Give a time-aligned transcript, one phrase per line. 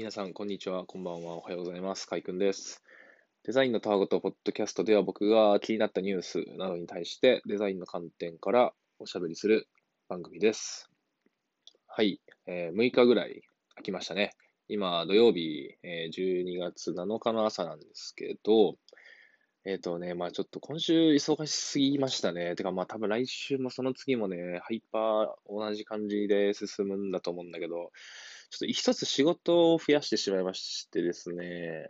[0.00, 0.86] 皆さん、こんにちは。
[0.86, 1.34] こんばんは。
[1.34, 2.06] おはようございます。
[2.06, 2.82] かいくんです。
[3.44, 9.68] デザインのタワゴとポッドキャストでは僕が気になったニュースなどに対してデザインの観点からおしゃべりする
[10.08, 10.88] 番組です。
[11.86, 12.18] はい。
[12.46, 13.42] えー6日ぐらい
[13.74, 14.30] 空きましたね。
[14.68, 18.76] 今、土曜日、えー12月7日の朝なんですけど、
[19.66, 22.54] えっ、とね、まあちょっと今週忙しすぎましたね。
[22.54, 27.92] てかまあ多分来週もその次もね、ハイパー同じ感じで進むんだと思うんだけど、
[28.50, 31.88] ちょっと一つ仕事を増やしてしまいましてですね、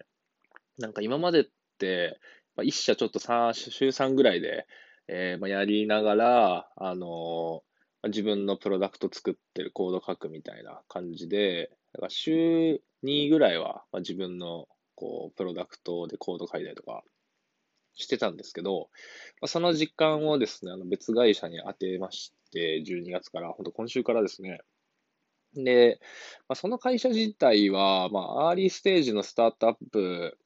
[0.78, 1.44] なんか今までっ
[1.78, 2.20] て、
[2.54, 4.66] まあ、一社ちょっとさ週3ぐらいで、
[5.08, 7.62] えーまあ、やりながら、あの
[8.02, 17.02] まあ自分のプロダクト作ってるコード書くみたいな感じで、だから週2ぐらいは、まあ、自分のこうプロダクトでコード書いたりとか
[17.94, 18.90] してたんですけど、
[19.40, 24.60] まあ、その時間をですね、あの別会社に当てまして、12月から、本当今週からですね、
[25.54, 26.00] で、
[26.48, 30.38] まあ、その会社自体は、まあ、アーリーステージのスタートアップ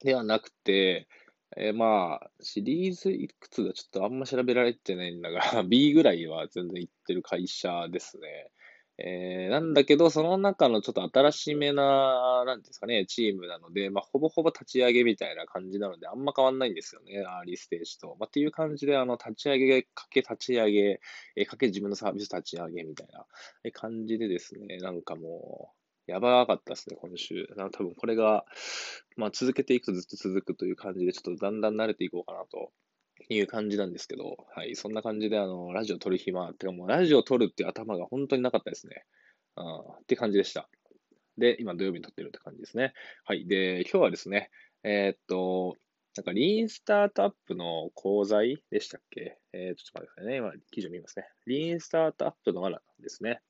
[0.00, 1.08] ではなくて、
[1.56, 8.50] えーまあ、シリーズいくつだちょっとあんま調べられてないんだが、 B ぐらいは全然行ってる会社ですね。
[8.98, 18.16] えーなんだけど、その中のちょっと新しめな、なんですかね、チームなので、まあ、ほぼほぼ立ち上げみたいな感じなので、あんま変わんないんですよね、アーリーステージと。
[18.20, 21.00] まあ、っていう感じで、あの、立ち上げかけ立ち上げ、
[21.36, 23.26] えーかけ自分のサービス立ち上げみたいな
[23.72, 25.72] 感じでですね、なんかも
[26.08, 27.48] う、やばかったですね、今週。
[27.56, 28.44] な多分これが、
[29.16, 32.72] まあ続けていくとずっと続くという感じで、ちょっとだんだん慣れていこうかなと
[33.28, 39.04] いう感じなんですけど、はい、そんな感じで、あの、ラジオ撮る暇、ってかもうラジオ撮るっていう頭が本当になかったですね。
[39.56, 40.68] あーって感じでした。
[41.38, 42.92] で、今土曜日に撮ってるって感じですね。
[43.24, 43.46] はい。
[43.46, 44.50] で、今日はですね、
[44.84, 45.76] えーっと、
[46.14, 49.38] なんか、リーンスタートアップの講座でしたっけ？
[49.54, 50.36] えー、ちょっと待ってくださいね。
[50.36, 51.24] 今、記事を見ますね。
[51.46, 53.40] リーンスタートアップの罠ですね。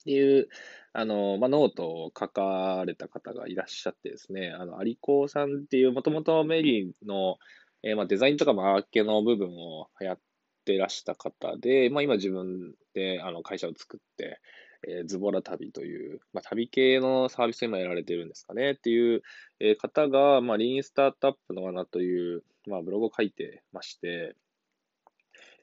[0.00, 0.48] っていう、
[0.94, 7.36] あの、まあ、ノートを書かれた方がいらっしゃってですね、あの、アリコーさんっていう、もともと MERY の、
[7.84, 10.20] えーまあ、デザインとかマーケの部分をやっ
[10.64, 14.40] てらした方で、まあ、今自分であの会社を作って、
[14.88, 19.22] えーズボラ旅という、まあ、旅系のサービスを今やられてるんですかねっていう、
[19.60, 24.34] え方が、まあ、リーンスタートアップの罠という、まあ、ブログを書いてまして、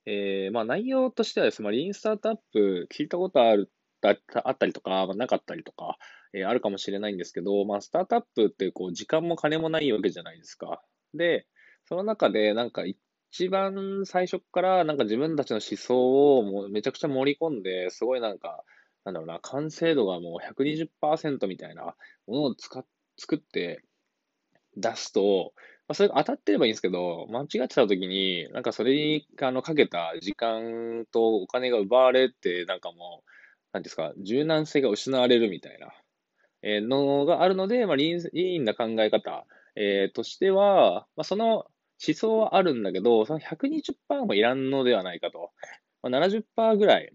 [0.06, 3.72] えーまあ、内容としてはですね、まあ、リーンスタートアップ聞いたことある
[4.04, 4.16] あ
[4.46, 5.98] あったりとか、まあ、なかったりとか、
[6.34, 10.81] えーあるかもしれないんですけど、まあ、スタートアップってこう時間も金もないわけじゃないですか。
[11.14, 11.46] で、
[11.91, 18.63] その中でなんか一番最初からなんか自分たちの思想をもうめちゃくちゃ盛り込んで、すごいなんか、
[19.03, 21.84] なんだろうな、完成度がもう120%みたいな
[22.28, 22.85] ものを使っ
[23.18, 23.84] 作って
[24.78, 25.51] 出すと、
[25.90, 33.30] まあ、それが当たってればいいんですけど、間違ってた時に、なんかそれにあのかけた時間とお金が奪われて、なんかもう、
[33.74, 35.91] なんですか、柔軟性が失われるみたいな、
[36.62, 41.66] えーのがあるので、まあ、リーンリーンな考え方、えーとしては、まあ、その
[42.06, 45.51] 思想はあるんだけど、その120%もいらんのではないかと。
[46.01, 47.12] まあ、70%ぐらい、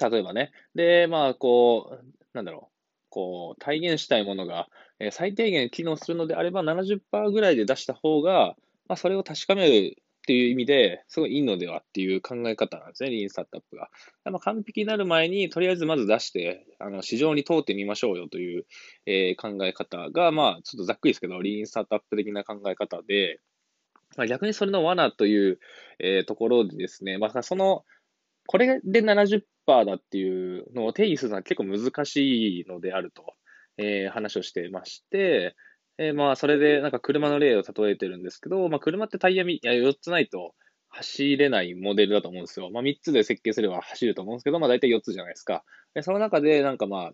[0.00, 0.52] 例えばね。
[0.74, 2.76] で、まあ、こう、なんだろう、
[3.10, 8.56] こう、体現したいものが、え最低限機能するのであれば70%ぐらいで出した方が、
[8.88, 13.90] まあ、それを確かめるっていう意味で、すごいいいのではっていう考え方なんですね、リーンスタートアップが。
[14.24, 18.66] まあ、完璧になる前に、とりあえずまず出して、あの市場に通ってみましょうよという、
[19.06, 23.40] えー考え方が、まあ、ちょっとざっくりですけど、リーンスタートアップ的な考え方で、
[24.16, 25.58] まあ、逆にそれの罠という、
[25.98, 27.84] えーところでですね、まあ、その、
[28.46, 33.24] これで70%だっていうのを定義するのは結構難しいのであると、
[33.78, 35.56] えー話をしてまして、
[35.98, 40.54] えーまあ、それでなんか車の例を例えてるんですけど、まあ、車ってタイヤみいや4つないと
[40.88, 42.70] 走れないモデルだと思うんですよ。
[42.70, 45.64] まあ、3つで設計すれば走ると思うんですけど、まあ、大体4つじゃないですか。
[45.94, 47.12] でその中で、なんかまあ、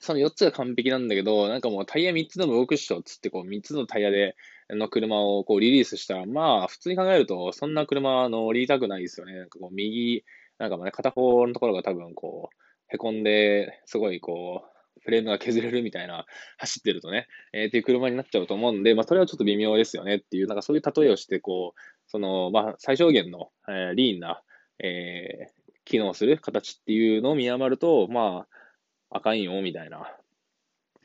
[0.00, 4.36] その4つが完璧なんだけど、なんかもうタイヤ3つでも動くっしょっつって、こう3つのタイヤで、
[4.70, 9.34] の車をこうリリースしたら、まあ、普通に考えると、そんな車は乗りたくないですよね。
[9.34, 10.24] なんかこう右、
[10.58, 16.26] なんかまあね、片方のところが多分こう、へこんで、すごいこう、フレームが削れるみたいな、
[16.58, 24.42] 走ってるとね、えーっていう車になっちゃうと思うんで、まあ、それはちょっと微妙ですよねっていう、なんかそういう例えをして、こう、その、まあ、最小限の、えーリーンな、
[24.82, 25.56] えー
[25.86, 28.46] 機能する形っていうのを見余ると、ま
[29.10, 30.12] あ、あかんよ、みたいな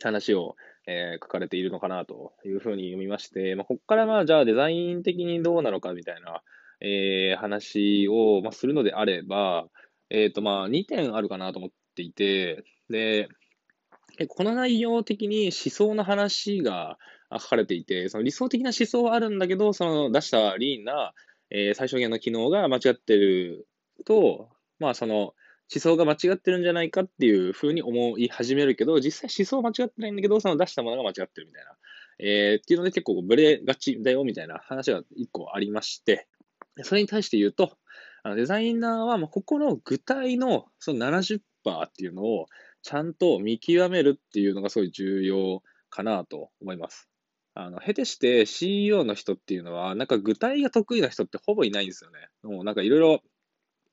[0.02, 0.56] 話を、
[0.88, 6.42] えー書かれているのかなというふうに読みまして、まあ、ここからまあ、じゃあデザイン的にどうなのかみたいな、
[6.82, 9.68] えー話を、まあ、するのであれば、
[10.10, 13.30] えっ、と、まあ、2点あるかなと思っていて、で、
[14.28, 16.98] この内容的に思想の話が
[17.32, 21.14] 書かれていて、その理想的な思想はあるんだけど、その出したリーンな、
[21.50, 23.68] えー最小限の機能が間違ってる
[24.06, 24.50] と、
[24.80, 25.34] まあ、その
[25.74, 31.72] 思想が間違ってるんじゃないかっていうふうに思い始めるけど、実際思想間違ってないんだけど、その出したものが間違ってるみたいな。
[32.20, 36.28] えー、っていうので結構ブレがちだよみたいな話が一個ありまして、
[36.84, 37.78] それに対して言うと、
[38.24, 41.40] あのデザイナーは、まあ、ここの具体のその70%
[41.86, 42.46] っていうのを
[42.84, 47.08] ちゃんと見極めるっていうのがすごい重要かなと思います。
[47.54, 52.30] あの、へてして CEO の人っていうのは、なんか具体が得意な人ってほぼいないんですよね。
[52.44, 53.22] もうなんかいろいろ、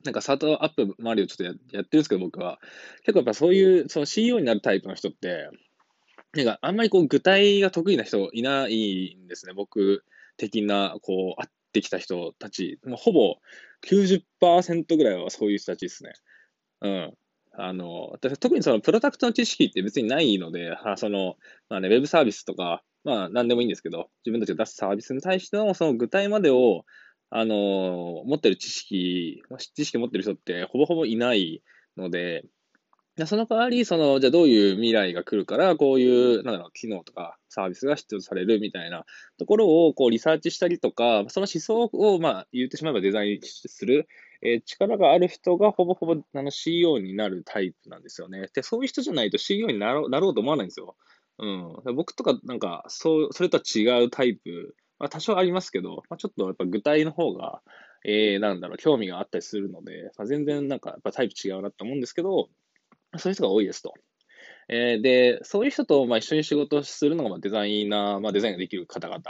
[0.05, 2.59] なんかスタートアップ周りをちょっとややってるんですけど、僕は。
[3.05, 5.51] 結構やっぱそういう、その CEO になるタイプの人って、
[6.35, 9.55] なんかあんまりこう具体が得意な人いないんですね。
[9.55, 10.05] 僕
[10.37, 12.79] 的な、こう、会ってきた人たち。
[12.85, 13.37] もうほぼ
[13.83, 16.13] 90%ぐらいはそういう人たちですね。
[16.83, 17.15] うん。
[17.61, 21.37] あの、特にそのプロダクトの知識って別にないので、その、
[21.69, 26.85] まあね、ウェブサービスとか、まあ何でもいいんですけど、自分たちが出すサービスに対してのその具体までを、
[27.31, 29.43] あの、持ってる知識、
[29.75, 31.63] 知識持ってる人ってほぼほぼいない
[31.97, 32.45] ので、
[33.27, 39.05] その代わり、その、じゃあどういう未来が来るから、こういう、なんだろう、機能とかサービスが必要されるみたいな
[39.39, 44.09] ところを、こう、リサーチしたりとか、その思想を、まあ、言ってしまえばデザインする、
[44.41, 48.49] えー、力がある人がほぼほぼあの CEO になるタイプなんですよね。
[48.55, 50.97] で、そういう人じゃないと CEO になろうなろうと思わないんですよ。
[51.39, 51.47] う
[51.91, 51.95] ん。
[51.97, 57.61] 僕とか、なんか、そう、それとは違うタイプ、まあ、多少ありますけど、まあ、ちょっとやっぱ具体の方が、
[58.05, 62.49] えー、なんだろう、興味があったりするので、まあ、全然なんか、やっぱタイプ違うなって思うんですけど、
[63.17, 63.95] そういう人が多いですと。
[64.69, 69.23] えー、で、そういう人とまあ一緒に仕事するのがまあデザイナー、まあ、デザインができる方々、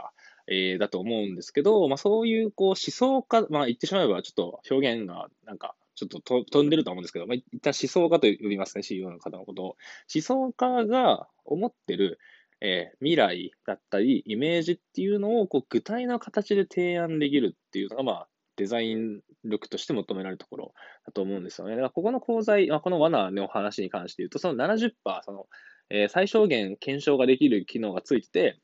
[0.48, 9.76] えー、だと思うんですけど、まあ、そういうこう思想家、まあ、言ってしまえばちょっと表現がなんかちょっと飛んでると思うんですけど、まあ、一旦思想家と呼びますね、CEO の方のことを。
[10.12, 12.18] 思想家が思ってる、
[12.60, 20.72] えー、未来だったり、イメージっていうのをこう具体な形で提案できるっていうのが、まあ、デザイン力として求められるところ
[21.06, 21.74] だと思うんですよね。
[21.74, 24.90] だからここの講座、この罠の話に関して言うと、その70%、
[25.22, 25.46] その、
[25.90, 28.58] えー、最小限検証ができる機能がついてて、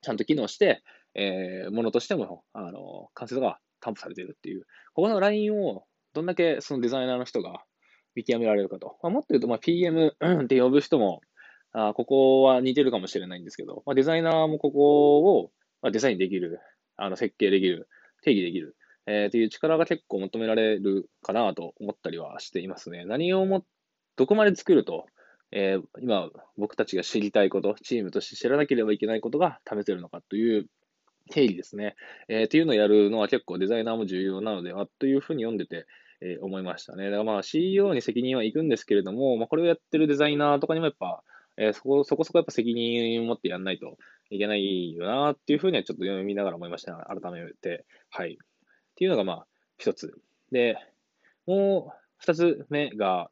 [0.00, 0.82] ちゃんと機能して、
[1.14, 4.62] えー、ものとしても、あの、完成度が担保されているっていう、
[4.94, 5.84] ここのラインを
[6.14, 7.62] どんだけそのデザイナーの人が
[8.14, 8.96] 見極められるかと。
[9.02, 11.20] まあ、もっと言うと、まあ、PM って呼ぶ人も、
[11.78, 15.50] あここは似てるかもしれないんですけど、まあ、デザイナーもここを、
[15.82, 16.58] まあ、デザインできる、
[16.96, 17.86] あの設計できる、
[18.22, 18.76] 定義できる、
[19.06, 23.04] えー、という力が結構求められるかなと思ったりはしていますね。
[23.04, 23.62] 何をも、
[24.16, 25.04] どこまで作ると、
[25.52, 30.66] えー、今僕たちが知りたいこと、チームとして知らなければいけないことが試せるのかという
[31.30, 31.94] 定義ですね。
[32.28, 35.86] えー、っていうのをやるのは結構デザイナーも重要なのではというふうに読んでて、
[36.22, 37.04] えー、思いましたね。
[37.04, 41.22] だからまあ CEO に責任は行くんですけれども、まあ、これをやってるデザイナーとかにもやっぱ、
[41.56, 43.96] えー、そこそこそこやっぱ責任を持ってやんないと
[44.30, 47.84] いけないよなっていうふうにはちょっと読みながら思いました、ね改めて。
[48.10, 48.34] はい。
[48.34, 48.36] っ
[48.96, 49.46] ていうのがまあ
[49.78, 50.12] 一つ。
[50.52, 50.76] で、
[51.46, 53.30] もう二つ目が、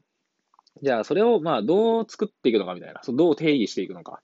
[0.82, 4.22] じゃあそれをまあどう作っていくのかみたいな、どう定義していくのか、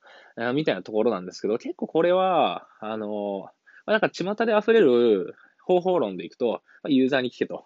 [0.55, 3.49] みたいなところなんですけど、結構これは、あの、
[3.87, 7.65] なんか巷で溢れる方法論でいくと、ユーザーに聞けと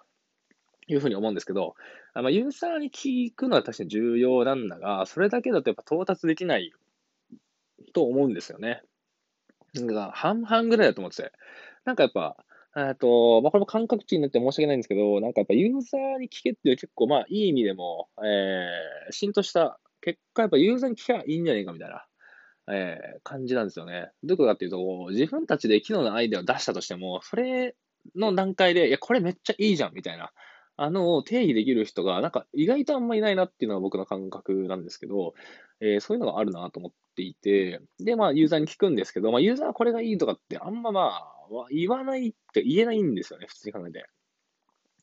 [0.87, 1.75] いうふうに思うんですけど、
[2.15, 6.73] あまあ、ユーザーに聞くのは確かに重要なんだが、それだけだとやっぱ到達できない
[7.93, 8.83] と思うんですよね。
[9.75, 11.33] なんか半々ぐらいだと思ってて。
[11.85, 12.37] なんかやっぱ、
[12.77, 22.05] えっと、まあ、これも感覚値になって申し訳ないんですけど、なんかやっぱユーザーに聞けっていう結構まあいい意味でも、えー、浸透した結果やっぱユーザーに聞けばいいんじゃないかみたいな、
[22.73, 24.11] えー、感じなんですよね。
[24.23, 27.75] どういうことかっていうと、自分たちで機能のアイデアを出したとしても、それ
[28.17, 30.33] の段階で、いや、これめっちゃいいじゃんみたいな、
[30.77, 35.35] あの、定義できる人が、なんか意外とあんまいないなっていうのが僕の感覚なんですけど、
[35.81, 44.07] えー、そういうのがあるなと思っていて、で、まあ、ユーザーに聞くんですけど、まあ、ユーザーはこれがいいとかってあんままあ、言わないって言えないんですよね、普通に考えて。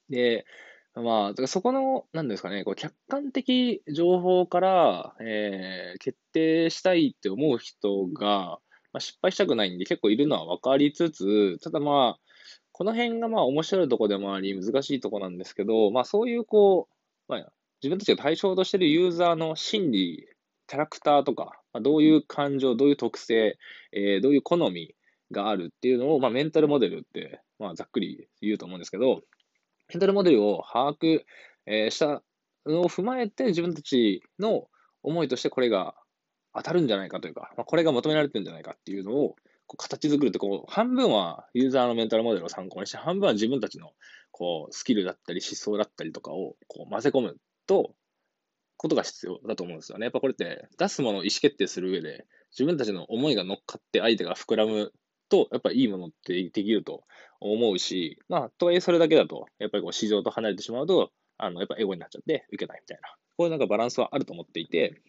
[0.09, 0.45] で、
[0.93, 8.59] まあ、そこの、なんですかね、こう客観的情報から、えー、決定したいって思う人が、
[8.91, 12.30] まあ、失敗したくないんで結構いるのは分かりつつ、ただまあ、
[12.81, 17.51] この辺がまあ面白いとこでもあり、難しいとこなんですけど、まあそういうこう、まあ、
[17.83, 20.27] 自分たちが対象としているユーザーの心理、
[20.65, 23.59] キャラクターとか、まあ、どういう感情、どういう特性、
[23.91, 24.95] えー、どういう好み
[25.29, 29.21] があるっていうのを、まあメンタルモデルって、まあざっくり言うと思うんですけど、
[29.89, 31.21] メンタルモデルを把握、
[31.67, 32.23] えー、した
[32.65, 34.65] のを踏まえて自分たちの
[35.03, 35.93] 思いとしてこれが
[36.55, 39.35] 当たるんじゃないかというか、まあ、これが求められてるんじゃないかっていうのを
[39.77, 43.91] 形作るってこう、半分はユーザーのメンタルモデルを参考にして、半分は自分たちの
[44.31, 47.37] こうスキルだったり思想だったりとかをこう混ぜ込む
[47.67, 47.95] と、
[48.77, 50.05] ことが必要だと思うんですよね。
[50.05, 54.91] やっぱこれって出すものを意思決定する上で、自分たちの思いが乗っかって相手が膨らむ
[55.29, 57.03] と、やっぱいいものってできると
[57.39, 63.15] 思うし、まあ、とはいえそれだけだと、やっぱりこう市場と離れてしまうと、あの、やっぱ英語になっちゃって受けないみたいな。
[63.37, 65.01] こういうなんかバランスはあると思っていて、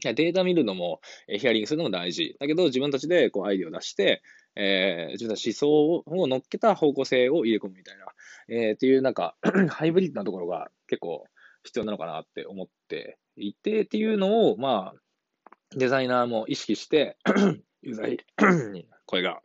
[0.00, 2.36] データ見るのも、ヒアリングするのも大事。
[2.40, 4.22] だけど、自分たちでこうアイディアを出して、
[4.56, 8.06] えー、自分たち思想を乗っけた方向性を入れ込むみたいな、
[8.48, 9.34] えー、っていうなんか
[9.70, 11.24] ハイブリッドなところが結構
[11.62, 15.00] 必要なのかなって思っていて、っていうのを、まあ、
[15.76, 17.16] デザイナーも意識して
[17.82, 19.40] ユーザーに声が、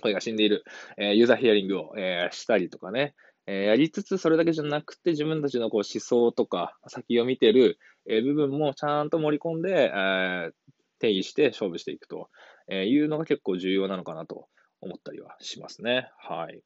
[0.00, 0.64] 声が死んでいる、
[0.96, 3.14] えー、ユーザーヒアリングを、えー、したりとかね、
[3.50, 10.50] え、やりつつ、それだけじゃなくて、自分たちのこう思想とか、先を見てる、え、部分もちゃんと盛り込んで、え、
[10.98, 12.28] 定義して勝負していくと
[12.70, 14.48] えいうのが結構重要なのかなと
[14.80, 16.08] 思ったりはしますね。
[16.18, 16.62] はい。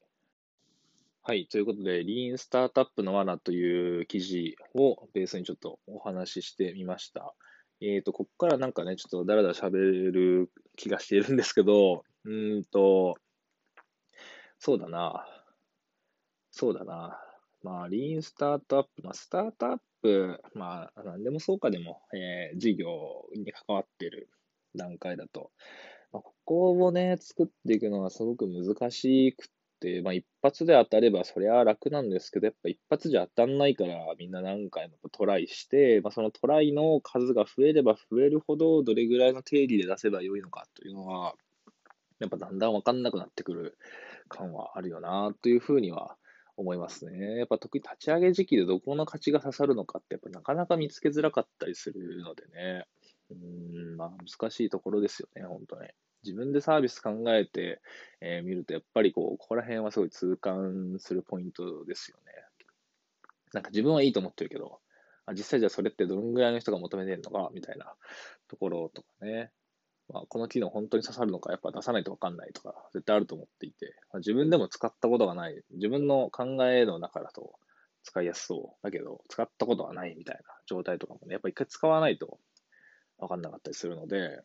[1.22, 1.46] はい。
[1.46, 7.34] ということで、リーンスタートアップの罠という記事をベースにちょっとお話ししてみました。
[7.80, 13.14] えっ、ー、と、ここからなんかね、ちょっとだらだら喋る気がしているんですけど、うんと、
[14.58, 15.26] そうだな。
[16.56, 17.18] そうだな。
[17.64, 22.86] まあ、リーンスタートアップ、まあ、スタートアップ、まあ、なんでもそうかでも、えー、事業
[23.34, 24.28] に関わってる
[24.76, 25.50] 段階だと、
[26.12, 29.48] まあ、ここをね、作っていくのがすごく難しく
[29.80, 41.34] て、まあ、一発で当たればそりゃ楽なんですけど、やっぱ一発じゃ当たんないから、みんな何回もトライして、まあ、そのトライの数が増えれば増えるほど、どれぐらいの定理で出せばよいのかというのは、
[42.20, 43.76] やっぱだんだん分かんなくなってくる
[44.28, 46.16] 感はあるよな、というふうには
[46.56, 47.38] 思いますね。
[47.38, 52.84] やっぱ特に立ち上げ時期でどこの価値が刺さるのかって、やっぱなかなか見つけづらかったりするのでね、
[53.30, 55.88] うん、まあ難しいところですよね、本当に。
[56.24, 57.80] 自分でサービス考えて、
[58.20, 62.32] えー、見ると、やっぱりこう、ここら辺はすごい痛感するポイントですよね。
[63.52, 64.80] なんか自分はいいと思ってるけど、
[65.26, 67.94] あ実際じゃあそれってどのぐらいの人が求めてるのか、みたいな
[68.48, 69.50] ところとかね。
[70.12, 77.54] まあ、この機能本当に刺さるのか、やっぱ出さないとわかんないとか、絶対あると思っていて、まあ、自分でも使ったことがない、自分の考えの中だと
[78.02, 82.38] 使いやすそうだけど、使ったことがないみたいな状態とかもね、やっぱ一回使わないと
[83.18, 84.40] わかんなかったりするので、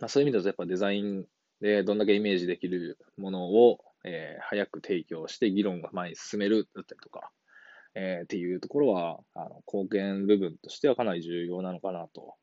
[0.00, 1.24] まあ、そういう意味だとやっぱデザイン
[1.60, 7.30] でどんだけイメージできるものを、えー、早く提供して議論が前に進めるだったりとか、
[7.94, 12.34] えー、っていうところはあの貢献部分としてはかなり重要なのかなと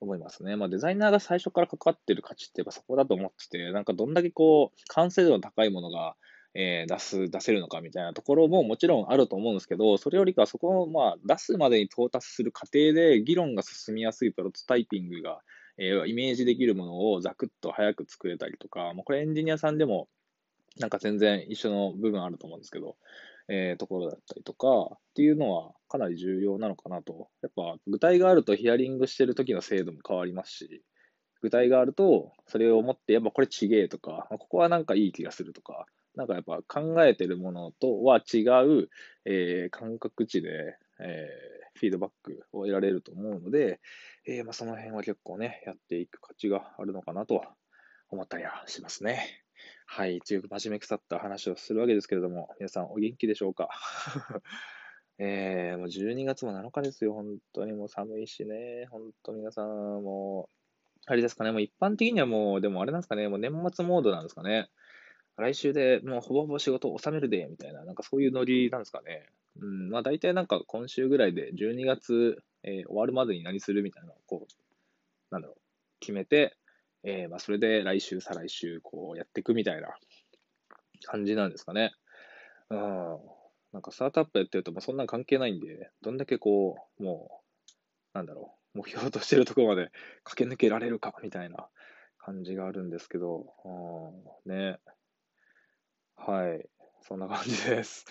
[0.00, 0.56] 思いますね。
[0.56, 6.16] まあ、デザイナーが最初から関わってる価値ってやっぱそこだと思ってて、なんかどんだけこう、完成度の高いものが、
[6.54, 15.40] えー、出す、出せるのかみたいなところももちろんあると思うんですけど、それよりかそこをまあ出すまでに到達する過程で議論が進みやすいプロトタイピングが
[15.78, 20.08] えー、イメージできるものをザクッと早く作れたりとか、もうこれエンジニアさんでも
[20.78, 22.96] なんか全然一緒の部分あると思うんですけど、
[23.48, 27.28] えー、ところだったりとかっていうのはかなり重要なのかなと。
[27.42, 30.82] やっぱ具体があるとヒアリングしてる時の精度も変わりますし、
[31.40, 38.88] 具体があるとそれを持ってやっぱこれちげえとか、ここはなんかいい気がするとか、なんかやっぱ考えてるものとは違う、
[39.24, 43.80] えー、感覚値で、えー、フィードバックを得られると思うので、
[44.26, 47.54] えー、まあ、その辺は結構ね、やっていく価値があるのかなとは
[48.10, 49.44] 思ったりはしますね。
[49.90, 53.68] はい、という真面目腐った話をするわけですけれども、皆さんお元気でしょうか？
[55.18, 64.68] えー、もう12月も7日ですよ、本当にもう寒いしね、本当皆さんもう、あれですかね、もう一般的にはもう、でもあれなんですかね、もう年末モードなんですかね。
[65.36, 69.26] 来週でもうほぼほぼ仕事を収めるで、みたいな、なんかそういうノリなんですかね。
[69.60, 74.54] うん、まあ大体なんか今週ぐらいで12月えー、終わるまでに何するみたいなのを、こう、
[75.30, 75.60] なんだろう、
[76.00, 76.56] 決めて、
[77.04, 79.88] えー、まあ、それで来週、再来週、こう、やっていくみたいな
[81.04, 81.92] 感じなんですかね。
[82.70, 83.18] うん。
[83.72, 87.42] なんか、スタートアップやってると、まあ、そんな関係ないんで、どんだけこう、も
[88.14, 89.90] う、なんだろう、目標としてるところまで
[90.24, 91.68] 駆け抜けられるか、みたいな
[92.18, 94.78] 感じがあるんですけど、うん、ね。
[96.16, 96.68] はい。
[97.02, 98.06] そんな感じです。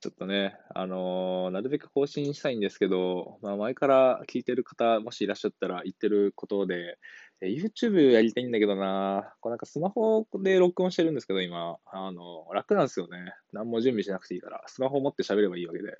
[0.00, 6.98] ちょっとね、あのー、なるべく更新したいんですけど、まあ、前から聞いてる方、もしいらっしゃったら言ってることで、
[7.40, 13.32] え YouTube やりたいんだけどな、こうなんかスマホで録音してるんですけど、今、あの、楽なんですよね。
[13.52, 15.96] 何も準備しなくていいから、スマホ持って喋ればいいわけで。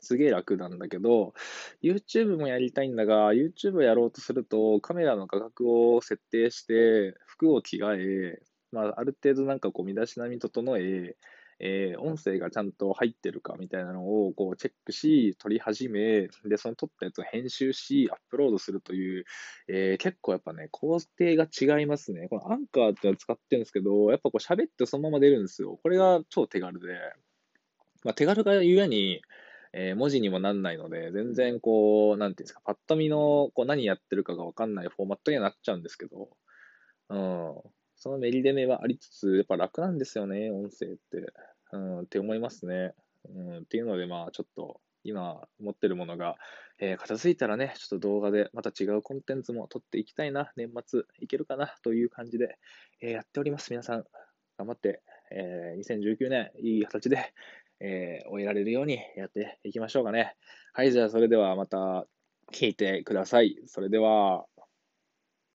[0.00, 1.34] すげえ楽なんだけど、
[1.82, 11.16] YouTube もやりたいんだが、YouTube やろうとすると、カメラの画角を設定して、服を着替え、まあ、ある程度なんかこう、身だしなみ整え、
[11.60, 19.24] えー、音声がちゃんと入ってるかみたいなのをこうチェックし、撮り始め、で、その撮ったやつを編集し、アップロードするという、
[19.66, 22.28] えー、結構やっぱね、工程が違いますね。
[22.28, 25.78] このアンカーっての使ってるんですけど、やっぱこう喋ってそのまま出るんですよ。
[25.82, 26.94] これが超手軽で、
[28.04, 29.20] まあ、手軽がゆえに、
[29.72, 36.30] えー、文字にもなんないので、全然こう、なんていうんですか、パッと見のこう何やってるかがわかんないフォーマットにはなっちゃうんですけど、
[37.10, 37.54] うん、
[37.98, 41.32] そのメリデメはありつつ、やっぱ楽なんですよね、音声って。
[41.72, 42.94] うん、って思いますね。
[43.28, 46.36] うん、っていうので、まあ、ちょっと、今持ってるものが、
[46.80, 52.58] えー、片付いたらね、ちょっと動画でまた違うコンテンツも撮っていきたいな、年末いけるかなという感じで、
[53.00, 53.70] えー、やっております。
[53.70, 54.04] 皆さん、
[54.58, 57.32] 頑張って、えー、2019年、いい形で、
[57.80, 60.34] え終えられるようにやっていきましょうかね。
[60.72, 62.08] はい、じゃあそれではまた
[62.52, 63.56] 聞いてください。
[63.66, 64.46] それでは。